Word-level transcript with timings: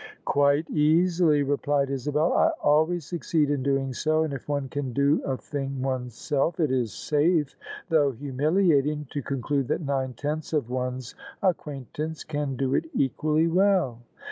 "Quite 0.25 0.67
easily," 0.71 1.43
replied 1.43 1.91
Isabel." 1.91 2.33
I 2.33 2.49
always 2.63 3.05
succeed 3.05 3.51
in 3.51 3.61
doing 3.61 3.93
so: 3.93 4.23
and 4.23 4.33
if 4.33 4.49
one 4.49 4.67
can 4.67 4.93
do 4.93 5.21
a 5.23 5.37
thing 5.37 5.79
oneself, 5.83 6.59
it 6.59 6.71
is 6.71 6.91
safe— 6.91 7.55
thou^ 7.91 8.17
humiliating— 8.17 9.05
to 9.11 9.21
conclude 9.21 9.67
that 9.67 9.81
nine 9.85 10.13
tenths 10.13 10.53
of 10.53 10.71
one's 10.71 11.13
acquain 11.43 11.85
tance 11.93 12.23
can 12.23 12.55
do 12.55 12.73
it 12.73 12.89
equally 12.95 13.45
well." 13.47 13.99